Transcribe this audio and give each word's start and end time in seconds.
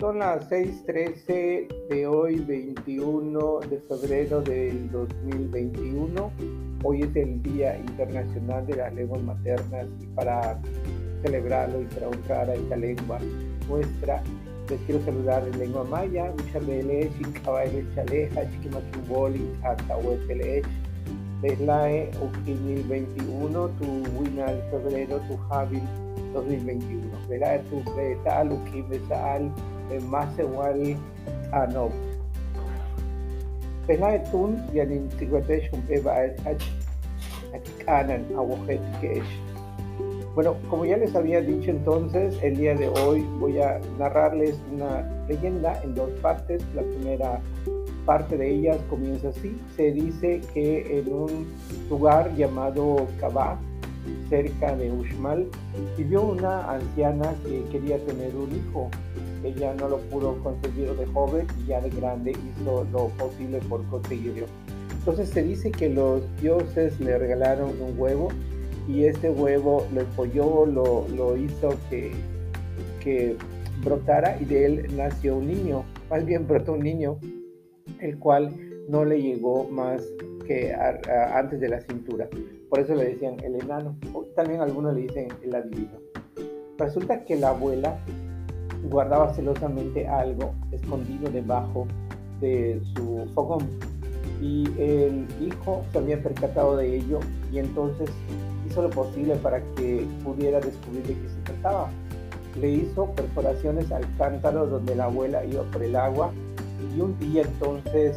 Son 0.00 0.18
las 0.18 0.48
6:13 0.50 1.68
de 1.88 2.06
hoy, 2.08 2.40
21 2.40 3.60
de 3.60 3.78
febrero 3.82 4.40
del 4.42 4.90
2021. 4.90 6.32
Hoy 6.82 7.02
es 7.02 7.14
el 7.14 7.40
Día 7.42 7.78
Internacional 7.78 8.66
de 8.66 8.76
las 8.76 8.92
Lenguas 8.92 9.22
Maternas 9.22 9.86
y 10.00 10.06
para 10.08 10.60
celebrarlo 11.22 11.80
y 11.80 11.84
para 11.84 12.08
honrar 12.08 12.50
a 12.50 12.54
esta 12.54 12.76
lengua 12.76 13.20
nuestra, 13.68 14.20
les 14.68 14.80
quiero 14.80 15.02
saludar 15.04 15.46
en 15.46 15.58
lengua 15.60 15.84
maya, 15.84 16.32
Michabele, 16.38 17.08
Chikabaile 17.16 17.86
Chaleja, 17.94 18.50
Chiquimachumboli, 18.50 19.48
Atahuetelech, 19.62 20.66
Beslae, 21.40 22.10
Ukimil 22.20 22.82
21, 22.88 23.68
tu 23.78 23.86
Winal 24.18 24.60
Febrero, 24.72 25.20
tu 25.28 25.36
Javi 25.48 25.80
2021. 26.32 27.16
Beslae, 27.28 27.60
tu 27.70 27.82
Betal, 27.96 28.52
Ukim 28.52 28.88
Besal, 28.88 29.52
Masewal, 30.08 30.96
Anob. 31.52 31.92
Beslae 33.86 34.18
Tun, 34.30 34.56
Yanin 34.72 35.08
Tiguatesh, 35.18 35.70
un 35.72 35.86
Beba, 35.86 36.14
Achikanan, 37.54 38.24
Awojet, 38.36 38.80
Kesh. 39.00 39.22
Bueno, 40.34 40.56
como 40.68 40.84
ya 40.84 40.96
les 40.96 41.14
había 41.14 41.40
dicho 41.40 41.70
entonces, 41.70 42.36
el 42.42 42.56
día 42.56 42.74
de 42.74 42.88
hoy 42.88 43.24
voy 43.38 43.60
a 43.60 43.80
narrarles 43.98 44.58
una 44.72 45.08
leyenda 45.28 45.80
en 45.84 45.94
dos 45.94 46.10
partes. 46.22 46.60
La 46.74 46.82
primera 46.82 47.40
parte 48.04 48.36
de 48.36 48.50
ellas 48.50 48.78
comienza 48.90 49.28
así. 49.28 49.56
Se 49.76 49.92
dice 49.92 50.40
que 50.52 50.98
en 50.98 51.12
un 51.12 51.46
lugar 51.88 52.34
llamado 52.34 53.06
Cabá, 53.20 53.60
cerca 54.28 54.74
de 54.74 54.90
Uxmal, 54.90 55.46
vivió 55.96 56.22
una 56.22 56.68
anciana 56.68 57.32
que 57.44 57.62
quería 57.70 57.98
tener 58.04 58.34
un 58.34 58.50
hijo. 58.56 58.90
Ella 59.44 59.74
no 59.74 59.88
lo 59.88 59.98
pudo 59.98 60.42
conseguir 60.42 60.90
de 60.96 61.06
joven 61.06 61.46
y 61.62 61.66
ya 61.68 61.80
de 61.80 61.90
grande 61.90 62.32
hizo 62.32 62.86
lo 62.92 63.08
posible 63.08 63.58
por 63.68 63.84
conseguirlo. 63.88 64.46
Entonces 64.90 65.28
se 65.28 65.42
dice 65.42 65.70
que 65.70 65.90
los 65.90 66.22
dioses 66.40 66.98
le 66.98 67.18
regalaron 67.18 67.70
un 67.80 67.98
huevo 67.98 68.28
y 68.88 69.04
este 69.04 69.30
huevo 69.30 69.86
lo 69.92 70.00
empolló, 70.00 70.64
lo, 70.66 71.36
hizo 71.36 71.74
que, 71.90 72.12
que 73.00 73.36
brotara 73.84 74.38
y 74.40 74.46
de 74.46 74.64
él 74.64 74.96
nació 74.96 75.36
un 75.36 75.48
niño, 75.48 75.84
más 76.10 76.24
bien 76.24 76.46
brotó 76.46 76.72
un 76.72 76.80
niño, 76.80 77.18
el 78.00 78.18
cual 78.18 78.54
no 78.88 79.04
le 79.04 79.20
llegó 79.20 79.68
más 79.68 80.02
que 80.46 80.74
antes 80.74 81.60
de 81.60 81.68
la 81.68 81.80
cintura. 81.80 82.28
Por 82.70 82.80
eso 82.80 82.94
le 82.94 83.04
decían 83.04 83.36
el 83.42 83.56
enano, 83.56 83.96
o 84.12 84.24
también 84.36 84.60
algunos 84.60 84.94
le 84.94 85.02
dicen 85.02 85.28
el 85.42 85.54
adivino. 85.54 85.98
Resulta 86.78 87.24
que 87.24 87.36
la 87.36 87.50
abuela 87.50 87.98
guardaba 88.90 89.32
celosamente 89.34 90.06
algo 90.06 90.52
escondido 90.72 91.30
debajo 91.30 91.86
de 92.40 92.80
su 92.94 93.26
fogón 93.34 93.68
y 94.40 94.64
el 94.78 95.26
hijo 95.40 95.84
se 95.92 95.98
había 95.98 96.22
percatado 96.22 96.76
de 96.76 96.96
ello 96.96 97.20
y 97.52 97.58
entonces 97.58 98.10
hizo 98.68 98.82
lo 98.82 98.90
posible 98.90 99.36
para 99.36 99.60
que 99.76 100.06
pudiera 100.22 100.60
descubrir 100.60 101.02
de 101.06 101.14
qué 101.14 101.28
se 101.28 101.40
trataba. 101.44 101.88
Le 102.60 102.70
hizo 102.70 103.06
perforaciones 103.12 103.90
al 103.90 104.04
cántaro 104.16 104.66
donde 104.66 104.94
la 104.94 105.04
abuela 105.04 105.44
iba 105.44 105.62
por 105.64 105.82
el 105.82 105.96
agua 105.96 106.30
y 106.94 107.00
un 107.00 107.18
día 107.18 107.42
entonces 107.42 108.16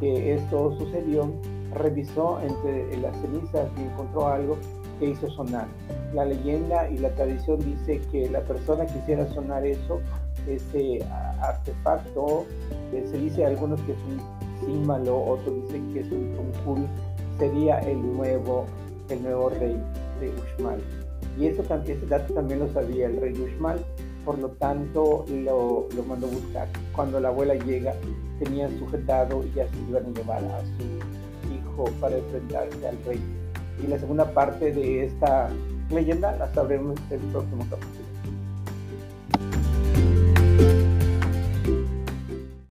que 0.00 0.34
esto 0.34 0.76
sucedió, 0.78 1.30
revisó 1.74 2.40
entre 2.40 2.96
las 2.98 3.16
cenizas 3.20 3.68
y 3.76 3.82
encontró 3.82 4.28
algo 4.28 4.56
que 4.98 5.10
hizo 5.10 5.28
sonar. 5.30 5.66
La 6.14 6.24
leyenda 6.24 6.88
y 6.90 6.98
la 6.98 7.10
tradición 7.10 7.58
dice 7.60 8.00
que 8.10 8.28
la 8.30 8.40
persona 8.40 8.86
que 8.86 8.98
hiciera 8.98 9.26
sonar 9.32 9.66
eso, 9.66 10.00
ese 10.46 11.04
artefacto, 11.40 12.46
se 12.90 13.18
dice 13.18 13.44
algunos 13.44 13.80
que 13.82 13.92
es 13.92 13.98
un 13.98 14.66
símbolo, 14.66 15.22
otros 15.24 15.64
dicen 15.66 15.92
que 15.92 16.00
es 16.00 16.10
un 16.10 16.34
tuncul, 16.34 16.86
sería 17.38 17.78
el 17.80 18.00
nuevo 18.16 18.66
el 19.10 19.22
nuevo 19.22 19.50
rey 19.50 19.76
de 20.20 20.28
Uxmal. 20.28 20.80
Y 21.38 21.46
eso, 21.46 21.62
ese 21.62 22.06
dato 22.06 22.34
también 22.34 22.60
lo 22.60 22.72
sabía 22.72 23.06
el 23.06 23.20
rey 23.20 23.32
Uxmal, 23.32 23.84
por 24.24 24.38
lo 24.38 24.48
tanto 24.50 25.24
lo, 25.28 25.88
lo 25.94 26.02
mandó 26.04 26.26
buscar. 26.26 26.68
Cuando 26.94 27.20
la 27.20 27.28
abuela 27.28 27.54
llega, 27.54 27.94
tenía 28.38 28.68
sujetado 28.78 29.44
y 29.44 29.52
ya 29.52 29.66
se 29.68 29.78
iban 29.88 30.06
a 30.06 30.10
llevar 30.10 30.44
a 30.44 30.60
su 30.60 31.54
hijo 31.54 31.84
para 32.00 32.16
enfrentarse 32.16 32.88
al 32.88 32.98
rey. 33.04 33.20
Y 33.82 33.86
la 33.86 33.98
segunda 33.98 34.32
parte 34.32 34.72
de 34.72 35.04
esta 35.04 35.48
leyenda 35.90 36.36
la 36.36 36.52
sabremos 36.52 36.98
en 37.10 37.20
el 37.20 37.26
próximo 37.28 37.66
capítulo. 37.70 38.08